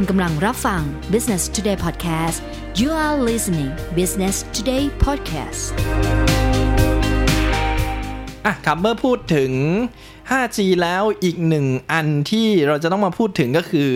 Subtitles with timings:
[0.00, 2.38] คุณกำลังรับฟัง Business Today Podcast
[2.80, 5.62] you are listening Business Today Podcast
[8.46, 9.50] อะครับเมื่อพูดถึง
[10.30, 13.90] 5G แล้วอีกหนึ่งอันที่เราจะต้องมาพูดถึงก็คือ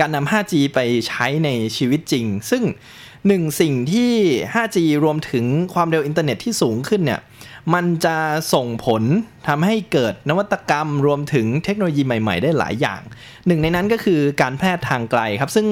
[0.00, 0.78] การนำ 5G ไป
[1.08, 2.62] ใช้ในชีวิตจริง ซึ่ง
[3.26, 4.12] หนึ่งสิ่งที่
[4.54, 5.44] 5G รวมถึง
[5.74, 7.20] ความเร็วอินเทอร์เน็ตที่สูงขึ้นเนี่ย
[7.74, 8.16] มันจะ
[8.54, 9.02] ส่งผล
[9.48, 13.00] ทำให้เกิดนวัตกรรมรวมถึงเทคโนโลยีใหม่ ๆ ได้หลายอย่าง
[13.46, 15.66] หนึ่งในนั้นก็คือการแพทย์ทางไกลครับ ซึ่ง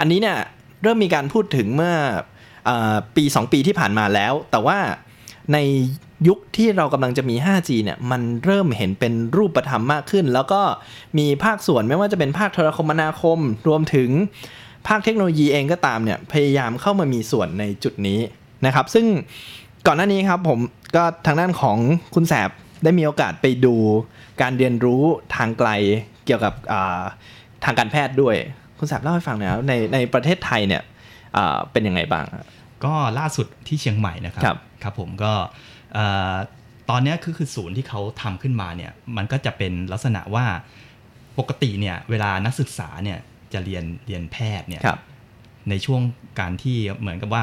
[0.00, 0.38] อันนี้เนี่ย
[0.82, 1.94] เริ่มมีการพูดถึงเมื่อ
[2.68, 2.70] อ
[3.16, 4.78] ปี 2 ปีที่ผ่านมาแล้ว แต่ว่า
[5.52, 5.58] ใน
[6.28, 10.62] ยุคที่เรากำลังจะมี 5G เนี่ยมันเริ่มเห็นเป็นรูปธรรมมากขึ้น แล้วก็
[11.18, 13.38] มีภาคส่วนไม่ว่าจะเป็นภาคโทรคมนาคม
[13.68, 14.10] รวมถึง
[14.88, 18.20] ภาคเทคโนโลยีเองก็ตามเนี่ยพยายามเข้ามามีส่วนในจุดนี้
[18.66, 19.06] นะครับ ซึ่ง
[19.86, 20.58] ก่อนหน้านี้ครับผม
[20.96, 21.76] ก็ทางด้านของ
[22.14, 22.50] คุณแสบ
[22.84, 23.74] ได้มีโอกาสไปดู
[24.42, 25.02] การเรียนรู้
[25.36, 25.70] ทางไกล
[26.26, 26.54] เกี่ยวกับ
[27.64, 28.36] ทางการแพทย์ด้วย
[28.78, 30.82] คุณแสบเล่าให้ฟังหน่อยในในประเทศไทยเนี่ย
[31.72, 32.24] เป็นยังไงบ้าง
[32.84, 35.32] ก็ล่าสุดที่เชียงใหม่นะครับครับครับผมก็
[36.90, 40.46] ตอนนี้คือคือศูนย์ที่เขาทำขึ้นมาเนี่ยมันก็จะเป็นลักษณะว่า
[41.38, 43.18] ปกติเนี่ยเวลานักศึกษาเนี่ย
[43.52, 44.82] จะเรียนเรียนแพทย์เนี่ย
[45.70, 46.02] ในช่วง
[46.40, 47.42] การที่เหมือนกับว่า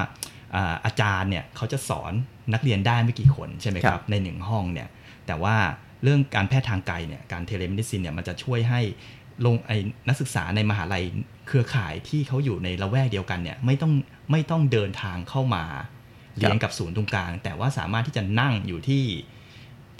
[0.85, 2.13] อาจารย์เนี่ยเขาจะสอน
[2.53, 4.87] นักเรียนได้ไม่กี่คนใช่ไหมครับในหนึ่งห้องเนี่ย
[5.27, 5.55] แต่ว่า
[6.03, 8.81] เรื่องการแพทย์ทางไกลเนี่ยการเทเลมดิซินเนี่ยมันจะช่วยให้
[9.45, 11.03] ลงไอ้นักศึกษาในมหาลัย
[11.47, 13.93] เครือข่ายที่เขาอยู่ในละแวกเดียวกันเนี่ยไม่ต้อง
[14.31, 15.63] ไม่ต้องเดินทางเข้ามา
[16.37, 19.05] เรียนกับศูนย์ตรงกลาง แต่ว่าสามารถที่จะนั่งอยู่ที่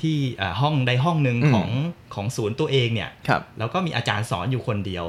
[0.02, 0.18] ที่
[0.62, 1.70] ห้องใดห้องหนึ่งของ
[2.16, 3.10] ของศูนย์ตัวเองเนี่ย
[3.60, 5.06] แล้วก็มีอาจารย์สอนอยู่คนเดียว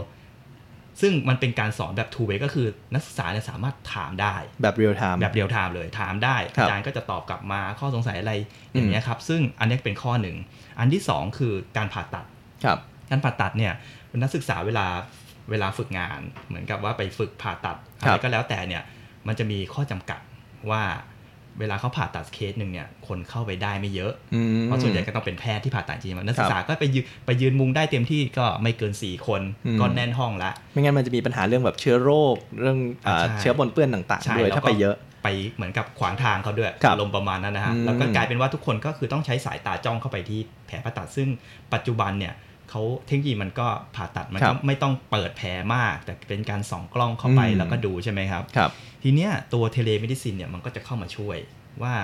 [1.00, 8.32] ซึ่งมันเป็นการสอนแบบ two way ก็คือนักศึกษาเนี่ยสามารถถามได้แบบ real time แบบ real time เลยถามได้ อาจารย์ก็จะตอบกลับมาข้อสงสัยอะไร
[8.74, 10.36] อย่างเงี้ยครับซึ่งอันนี้เป็นข้อหนึ่ง
[10.78, 12.26] อันที่สองคือการผ่าตัด
[12.64, 12.78] ครับ
[13.10, 13.74] การผ่าตัดเนี่ย
[14.22, 14.86] นักศึกษาเวลา
[15.50, 18.82] เวลาฝึกงาน เหมือนกับว่าไปฝึกผ่าตัดอะไรก็แล้วแต่เนี่ย
[19.26, 20.20] มันจะมีข้อจำกัด
[20.70, 20.82] ว่า
[21.60, 24.12] เวลาเขาผ่าตัดเคสหนึ่งเนี่ยคนเข้าไปได้ไม่เยอะ
[24.64, 29.42] เพราะส่วนใหญ่ก็ต้องเป็นแพทย์ที่ผ่าตัดจริงนักศึกษาก็ไปยืนไปยืนมุงได้เต็มที่ก็ไม่เกินสี่คน
[29.80, 32.78] ก็แน่นห้องละ ไม่งั้นมันจะมีปัญหาเรื่องแบบเชื้อโรคเรื่อง
[33.40, 41.28] เชื้อปนเปื้อนต่างๆด้วยถ้าไปเยอะไปเหมือนกับขวางทางเขาด้วยลมประมาณนั้นนะฮะแล้วก็กลายเป็นว่าทุกคนก็คือต้องใช้สายตาจ้องเข้าไปที่แผลผ่าตัดซึ่ง
[41.74, 42.34] ปัจจุบันเนี่ย
[42.70, 43.66] เขาเทคโนโลยีมันก็
[43.96, 48.70] ผ่าตัดมันก็ไม่ต้องเปิดแผลมาก แต่เป็นการส่องกล้องเข้าไปแล้วก็ดูใช่ไหมครับครับ
[49.02, 51.36] ทีเนี้ยตัว telemedicine เนี่ยมันก็จะเข้ามาช่วย
[51.82, 51.94] ว่า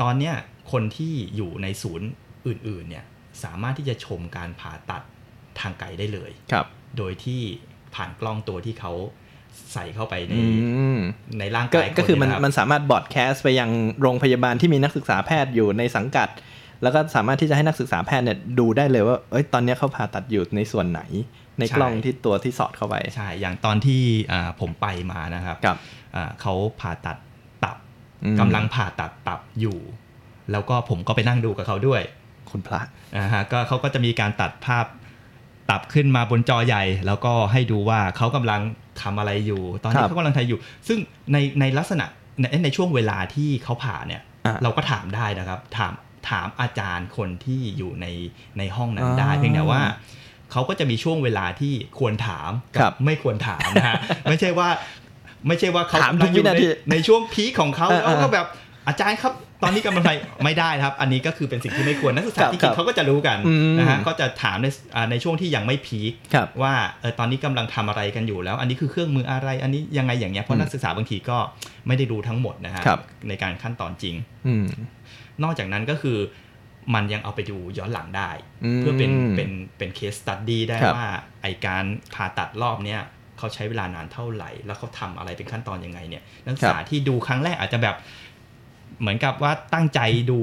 [0.00, 0.34] ตอนเนี้ย
[0.72, 2.08] คนที่อยู่ในศูนย์
[2.46, 3.04] อื่นๆเนี่ย
[3.44, 5.02] สามารถที่จะชมการผ่าตัด
[5.60, 6.66] ทางไกลได้เลยครับ
[6.98, 7.40] โดยที่
[7.94, 8.92] ผ่านกล้องตัวที่เขา
[9.72, 10.34] ใส่เข้าไปใน
[11.38, 13.70] ในร่างกายก็คือมันมันสามารถบอดแคสต์ไปยัง
[14.00, 16.28] โรงพยาบาลที่มีนักศึกษาแพทย์อยู่ในสังกัด
[16.82, 21.00] แล้วก็สามารถที่จะให้นักศึกษาแพทย์เนี่ยดูได้เลยว่า เอ้ยตอนนี้เขาผ่าตัดอยู่ในส่วนไหน
[21.58, 24.02] ในกล้องที่ตัวที่สอดเข้าไป ใช่ อย่างตอนที่
[24.60, 25.76] ผมไปมานะครับกับ
[26.40, 27.18] เขาผ่าตัดตับ
[28.40, 29.78] กำลังผ่าตัดตับอยู่
[30.52, 32.02] แล้วก็ผมก็ไปนั่งดูกับเขาด้วย
[32.50, 32.80] คุณพระ
[33.16, 34.86] นะฮะก็เขาก็จะมีการตัดภาพ
[35.70, 38.60] ตับขึ้นมาบนจอใหญ่ แล้วก็ให้ดูว่าเขากำลัง
[39.02, 40.98] ทำอะไรอยู่ ตอนนี้เขากำลังทำอยู่ ซึ่ง
[41.32, 42.04] ในในลักษณะ
[42.40, 44.22] ในในช่วงเวลาที่เขาผ่าเนี่ย
[44.62, 45.92] เราก็ถามได้นะครับ ถาม
[46.28, 48.06] ถามอาจารย์คนที่อยู่ใน
[48.58, 49.82] ในห้องนั้นได้เพียงแต่ว่า
[50.52, 53.96] เขาก็จะมีช่วงเวลาที่ควรถามกับไม่ควรถามนะฮะ
[54.30, 54.68] ไม่ใช่ว่า
[55.48, 58.46] ไม่ใช่ว่าเขาถามทุกวินาทีในช่วงพีคของเขาเขาก็แบบ
[58.88, 59.32] อาจารย์ครับ
[59.62, 60.12] ตอนนี้กำลังไป
[60.44, 63.38] ไม่ได้ครับ อันนี้ก็คือเป็นสิ่งที่ไม่ควรนักศึกษาที่จริงเขาก็จะรู้กัน
[63.78, 64.66] นะฮะก็จะถามใน
[65.10, 66.12] ในช่วงที่ยังไม่พีค
[66.62, 71.38] ว่าเออตอนนี้กำลังทำอะไรกันอยู่แล้ว อันนี้คือเครื่องมืออะไร อันนี้ยังไงอย่างเงี้ยเพราะนักศึกษาบางทีก็
[71.86, 72.82] ไม่ได้รู้ทั้งหมดนะฮะ
[73.28, 74.14] ในการขั้นตอนจริง
[75.42, 76.18] นอกจากนั้นก็คือ
[76.94, 78.30] มันยังเอาไปดูย้อนหลังได้
[78.76, 81.06] เพื่อเป็นเป็นเป็น case study ได้ว่า
[81.42, 81.84] ไอการ
[82.14, 83.00] ผ่าตัดรอบเนี้ย
[83.38, 87.96] เขาใช้เวลานานเท่าไหร่ แล้วเขาทำอะไรเป็นขั้นตอนยังไงเนี่ย นักศึกษาที่ดูครั้งแรกอาจจะแบบ
[89.00, 90.00] เหมือนกับว่าตั้งใจ
[90.30, 90.40] ดู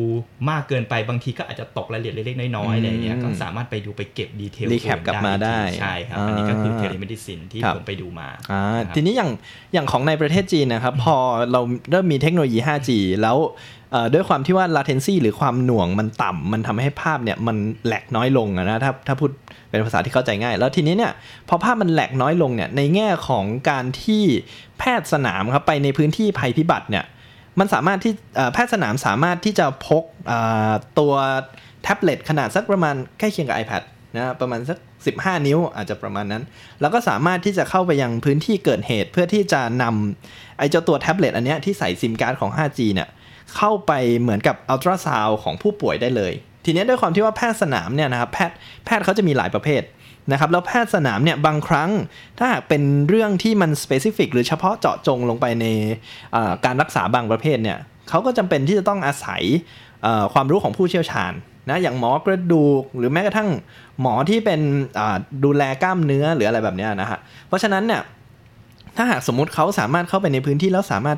[0.50, 8.28] มากเกินไปบางทีก็อาจจะตกรายละเอียดเล็กๆน้อยๆอะไรเงี้ยก็สามารถไปดูไปเก็บ detail recap กลับมาได้ใช่ครับอันนี้ก็คือ telemedicine ที่ผมไปดูมา
[8.96, 9.32] ทีนี้อย่าง
[9.74, 11.16] อย่างของในประเทศจีนนะครับ พอ
[11.52, 11.62] เรา
[11.92, 12.90] เริ่มมีเทคโนโลยี 5G
[13.22, 13.38] แล้ว
[14.14, 19.32] ด้วยความที่ว่า latency หรือความหน่วงมันต่ำมันทำให้ภาพเนี่ยมันแหลกน้อยลงนะถ้าถ้าพูด
[19.70, 21.12] เป็นภาษาที่เข้าใจง่าย แล้วทีนี้เนี่ย
[21.50, 24.24] พอภาพมันแหลกน้อยลงเนี่ยในแง่ของการที่
[24.80, 27.06] แพทย์สนามครับไปในพื้นที่ภัยพิบัติเนี่ย
[27.60, 28.14] มันสามารถที่
[28.54, 30.04] แพทย์สนามสามารถที่จะพก
[31.00, 31.14] ตัว
[31.84, 33.84] แท็บเล็ตขนาดสักประมาณใกล้เคียงกับ iPad
[34.16, 34.78] นะประมาณสัก
[35.18, 36.44] 15 นิ้วอาจจะประมาณนั้น
[36.82, 43.10] แล้วก็สามารถที่จะเข้าไปยังพื้นที่เกิดเหตุเพื่อที่จะนำไอ้เจ้าตัวแท็บเล็ตอันนี้ที่ใส่ซิมการ์ดของ 5G เนี่ย
[43.56, 46.34] เข้าไปเหมือนกับอัลตราซาวของผู้ป่วยได้เลย
[46.66, 48.56] ทีนี้ด้วยความที่ว่าแพทย์สนามเนี่ยนะครับแพทย์
[48.86, 49.82] แพทย์เขาจะมีหลายประเภท
[50.32, 51.90] นะครับแล้วแพทย์สนามเนี่ยบางครั้ง
[52.38, 55.66] ถ้าหากเป็นเรื่องที่มันสเปซิฟิกหรือเฉพาะเจาะจงลงไปใน
[56.66, 57.78] การรักษาบางประเภทเนี่ย
[58.10, 59.42] เขาก็จำเป็นที่จะต้องอาศัย
[60.34, 61.34] ความรู้ของผู้เชี่ยวชาญ
[61.70, 63.50] นะอย่างหมอกระดูกหรือแม้กระทั่ง
[64.02, 64.62] หมอที่เป็น
[65.44, 68.02] ดูแลกล้ามเนื้อหรืออะไรแบบนี้นะฮะเพราะฉะนั้นเนี่ย
[68.98, 71.18] ถ้าหากสมมุติเขาสามารถเข้าไปในพื้นที่แล้วสามารถ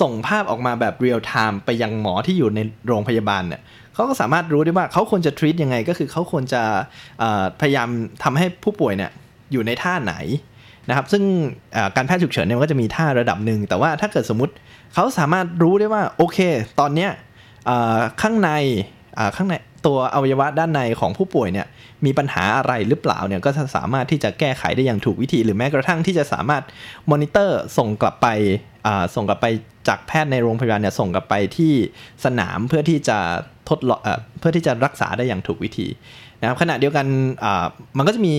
[0.00, 3.62] ส่งภาพออกมาแบบเรียลไทม์ไปยังหมอที่อยู่ในโรงพยาบาลเนี่ย
[3.94, 6.62] เขาก็สามารถรู้ได้ว่าเขาควรจะทรีตยังไง ก็คือเขาควรจะ
[7.60, 7.88] พยายาม
[8.22, 9.10] ทำให้ผู้ป่วยเนี่ย
[9.52, 10.14] อยู่ในท่าไหน
[10.88, 11.22] นะครับ ซึ่ง
[11.96, 14.52] การแพทย์ฉุกเฉินเนี่ยมันก็จะมีท่าระดับหนึ่ง แต่ว่าถ้าเกิดสมมติ
[14.94, 16.38] เขาสามารถรู้ได้ว่าโอเค
[16.80, 17.10] ตอนเนี้ย
[18.22, 18.50] ข้างใน
[19.36, 19.54] ข้างใน
[19.86, 21.66] ตัวอวัยวะด้านในของผู้ป่วยเนี่ย
[22.04, 26.62] มีปัญหาอะไรหรือเปล่าเนี่ยก็จะสามารถที่จะแก้ไขได้อย่างถูกวิธี หรือแม้กระทั่งที่จะสามารถ
[27.10, 28.26] มอนิเตอร์ส่งกลับไป
[29.14, 29.46] ส่งกลับไป
[29.88, 31.72] จากแพทย์ในโรงพยาบาลเนี่ยส่งกลับไปที่
[32.24, 33.18] สนามเพื่อที่จะ
[33.68, 34.00] ทดลอง
[34.38, 35.88] เพื่อที่จะรักษาได้อย่างถูกวิธี
[36.40, 37.06] นะครับขณะเดียวกัน
[37.96, 38.34] มันก็จะมี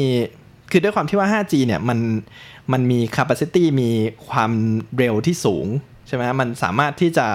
[0.71, 1.99] คือด้วยความที่ว่า 5G เนี่ยมัน
[2.71, 3.89] มันมี capacity มี
[4.29, 4.51] ความ
[4.97, 5.67] เร็วที่สูง
[6.07, 7.27] ใช่ไหมมันสามารถที่จะ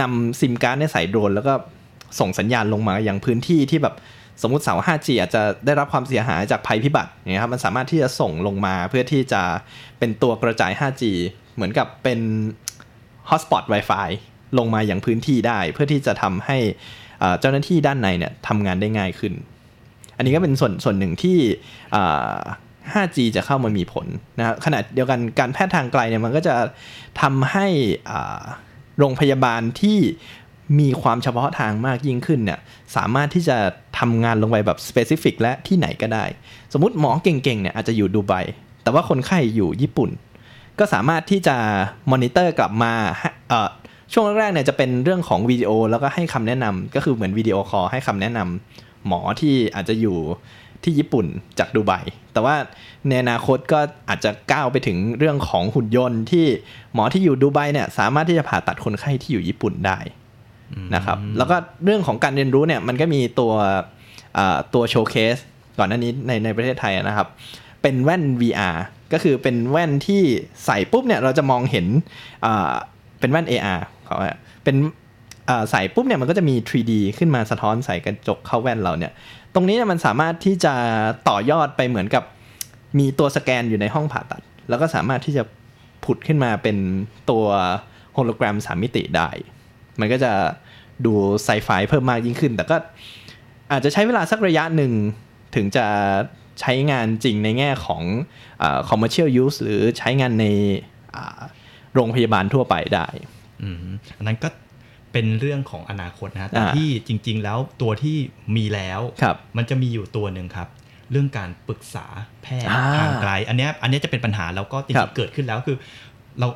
[0.00, 1.54] นำซิมการ์ดในใส่โดรนแล้วก็
[2.20, 3.94] ส่งสัญญาณลงมาอย่างพื้นที่ที่แบบ
[4.42, 9.42] สมมติเสา 5G อาจจะได้รับความเสียหายจากภัยพิบัติเนี่ยครับมันสามารถที่จะส่งลงมาเพื่อที่จะ
[9.98, 11.02] เป็นตัวกระจาย 5G
[11.54, 12.20] เหมือนกับเป็น
[13.30, 14.08] hotspot Wi-Fi
[14.58, 16.58] ลงมาอย่างพื้นที่ได้ เพื่อที่จะทำให้
[17.40, 19.32] เจ้าหน้าที่ด้านในเนี่ยทำงานได้ง่ายขึ้น
[20.16, 21.38] อันนี้ก็เป็นส่วนส่วนหนึ่งที่
[22.92, 24.06] 5G จะเข้ามามีผล
[24.38, 26.54] นะขณะเดียวกันการแพทย์ทางไกลเนี่ยมันก็จะ
[27.20, 27.66] ทำให้
[28.98, 29.98] โรงพยาบาลที่
[30.78, 32.60] มีความเฉพาะทางมากยิ่งขึ้นเนี่ย
[32.96, 33.56] สามารถที่จะ
[33.98, 36.24] ทำงานลงไปแบบสเปซิฟิกและที่ไหนก็ได้
[36.72, 38.32] สมมติหมอเก่งๆเนี่ยอาจจะอยู่ดูไบ
[38.82, 40.10] แต่ว่าคนไข้อยู่ญี่ปุ่น
[40.78, 41.56] ก็สามารถที่จะ
[42.10, 42.92] มอนิเตอร์กลับมา
[44.12, 50.18] ช่วงแรกๆเนี่ยจะเป็นเรื่องของวิดีโอแล้วก็ให้คำแนะนำก็คือเหมือน video call ให้คำแนะนำหมอที่อาจจะอยู่
[50.84, 51.26] ที่ญี่ปุ่น
[51.58, 51.92] จากดูไบ
[52.32, 52.56] แต่ว่า
[53.08, 56.46] ในอนาคตก็อาจจะก้าวไปถึงเรื่องของหุ่นยนต์ที่
[56.94, 59.98] หมอที่อยู่ดูไบเนี่ยสามารถที่จะผ่าตัดคนไข้ที่อยู่ญี่ปุ่นได้
[60.94, 63.52] นะครับ แล้วก็เรื่องของการเรียนรู้เนี่ยมันก็มีตัว
[64.74, 65.36] ตัวโชว์เคส
[65.78, 67.28] ก่อนหน้านี้ในในประเทศไทยนะครับ
[67.82, 68.76] เป็นแว่น VR
[69.12, 70.22] ก็คือเป็นแว่นที่
[70.66, 71.86] ใส่ปุ๊บเนี่ยเราจะมองเห็น
[73.20, 74.16] เป็นแว่น AR เขา
[74.64, 74.76] เป็น
[75.70, 79.12] ใส่ปุ๊บเนี่ยมันก็จะมี 3D ขึ้นมาสะท้อนใส่กระจกเข้าแว่นเราเนี่ย
[79.54, 80.74] ตรงนี้เนี่ยมันสามารถที่จะ
[81.28, 82.24] ต่อยอดไปเหมือนกับ
[82.98, 85.42] มีตัวสแกนอยู่ในห้องผ่าตัด แล้วก็สามารถที่จะ
[86.04, 86.76] ผุดขึ้นมาเป็น
[87.30, 87.44] ตัว
[88.14, 89.28] โฮโลแกรมสามมิติได้
[90.00, 90.32] มันก็จะ
[91.06, 91.12] ดู
[91.44, 92.76] ไซไฟเพิ่มมากยิ่งขึ้น แต่ก็
[93.72, 94.92] อาจจะใช้เวลาสักระยะหนึ่ง
[95.54, 95.86] ถึงจะ
[96.60, 98.02] ใช้งานจริงในแง่ของ
[98.62, 100.46] อ commercial use หรือใช้งานใน
[101.94, 103.06] โรงพยาบาลทั่วไปได้
[104.18, 104.48] อันนั้นก็
[105.12, 108.16] เป็นเรื่องของอนาคตนะแต่ที่จริง ๆ แล้วตัวที่
[108.56, 109.00] มีแล้ว
[109.56, 110.68] มันจะมีอยู่ตัวหนึ่งครับ
[111.10, 112.06] เรื่องการปรึกษา
[112.42, 115.76] แพทย์ทางไกล อันนี้อันนี้จะเป็นปัญหาแล้วก็จริงๆเกิดขึ้นแล้วคือ
[116.38, 116.48] เรา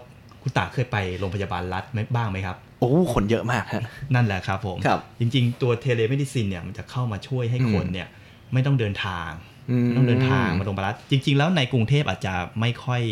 [0.43, 3.83] คุณตาเคยไปโรงพยาบาลรัฐไหมบ้างไหมครับโอ้คนเยอะมากฮะ
[4.15, 4.79] นั่นแหละครับผม
[5.21, 8.09] จริง ๆ ตัว telemedicine เนี่ยมันจะเข้ามาช่วยให้คนเนี่ย
[8.53, 9.31] ไม่ต้องเดินทาง
[9.85, 13.03] ไม่ต้องเดินทางมาโรงพยาบาลจริง ๆ แล้วในกรุงเทพอาจจะไม่ค่อย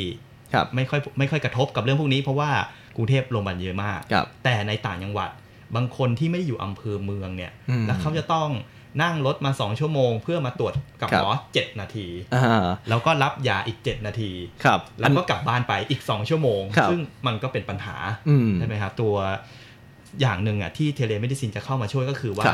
[0.74, 2.50] ไม่ค่อยไม่ค่อยกระทบกับเรื่องพวกนี้เพราะว่า
[2.96, 4.00] กรุงเทพโรงพยาบาลเยอะมาก
[4.44, 5.30] แต่ในต่างจังหวัด
[5.76, 7.52] บางคนที่ไม่ได้อยู่อำเภอเมืองเนี่ย
[7.86, 8.48] แล้วเขาจะต้อง
[9.02, 12.06] นั่งรถมาสองชั่วโมง เพื่อมาตรวจกับหมอเจ็ดนาที
[12.88, 14.32] แล้วก็รับยาอีกเจ็ดนาที
[15.00, 17.96] แล้วก็กลับบ้านไปอีกสองชั่วโมง ซึ่งมันก็เป็นปัญหา
[18.58, 19.14] ใช่ไหมครับตัว
[20.20, 22.46] อย่างหนึ่งอะที่ telemedicine จะเข้ามาช่วยก็คือว่า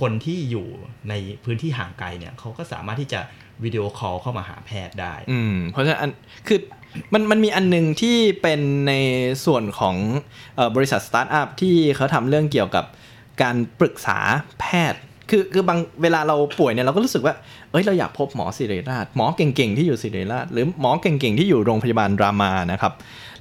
[0.00, 0.66] คนที่อยู่
[1.08, 3.20] ในพื้นที่ห่างไกลเนี่ยเขาก็สามารถที่จะ
[3.64, 6.12] video call เข้ามาหาแพทย์ได้ อืม เพราะฉะนั้น
[6.48, 6.58] คือ
[7.12, 8.92] มันมันมีอันนึงที่เป็นใน
[9.44, 9.96] ส่วนของ
[10.76, 12.84] บริษัทสตาร์ทอัพที่เขาทำเรื่องเกี่ยวกับ
[13.42, 14.18] การปรึกษา
[14.60, 17.34] แพทย์คือคือบางเวลาเราป่วยเนี่ยเราก็รู้สึกว่า
[17.70, 22.92] เอ้ยเราอยากพบหมอศิริราช หมอเก่งๆที่อยู่ศิริราช หรือหมอเก่งๆที่อยู่โรงพยาบาลรามานะครับ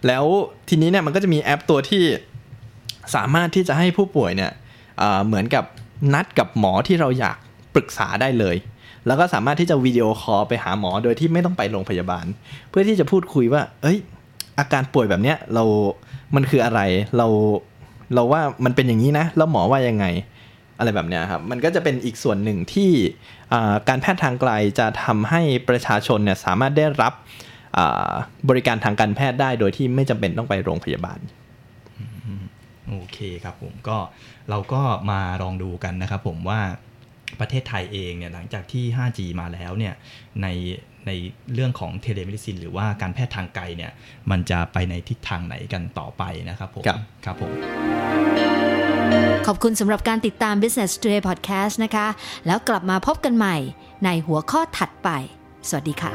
[0.07, 0.25] แล้ว
[0.69, 2.03] ทีนี้เนี่ยมันก็จะมีแอปตัวที่
[3.15, 4.51] สามารถที่จะให้ผู้ป่วยเนี่ย
[5.25, 5.63] เหมือนกับ
[6.13, 7.37] นัดกับหมอที่เราอยาก
[7.75, 8.55] ปรึกษาได้เลย
[9.07, 12.25] แล้วก็สามารถที่จะ video call ไปหาหมอโดยที่ไม่ต้องไปโรงพยาบาล
[12.69, 13.97] เพื่อที่จะพูดคุยว่า เอ้ย
[14.59, 15.63] อาการป่วยแบบเนี้ยเรา
[16.35, 16.81] มันคืออะไร
[17.17, 17.27] เรา
[18.13, 20.05] เราว่ามันเป็นอย่างนี้นะ แล้วหมอว่ายังไง
[20.77, 22.91] อะไรแบบเนี้ยครับ มันก็จะเป็นอีกส่วนหนึ่งที่
[23.89, 27.13] การแพทย์ทางไกลจะทำให้ประชาชนเนี่ยสามารถได้รับ
[28.49, 31.19] บริการทางการแพทย์ได้โดยที่ไม่จำเป็นต้องไปโรงพยาบาล
[32.89, 33.97] โอเคครับผมก็
[34.49, 34.81] เราก็
[35.11, 36.59] มาลองดูกันนะครับผมว่า
[37.39, 39.93] ประเทศไทยเองเนี่ยหลังจากที่ 5G มาแล้วเนี่ย
[40.41, 40.47] ใน
[41.07, 41.11] ใน
[41.53, 43.91] เรื่องของ telemedicine หรือว่าการแพทย์ทางไกลเนี่ย
[44.31, 46.83] มันจะไปในทิศทางไหนกันต่อไปนะครับผม
[47.25, 47.51] ครับผม
[49.47, 52.07] ขอบคุณสำหรับการติดตาม Business Today Podcast นะคะ
[52.47, 53.57] แล้วกลับมาพบกันใหม่
[54.05, 55.09] ในหัวข้อถัดไป
[55.69, 56.11] สวัสดีค่ะ